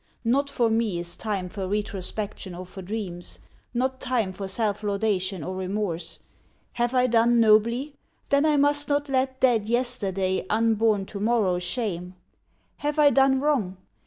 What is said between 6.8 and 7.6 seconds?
I done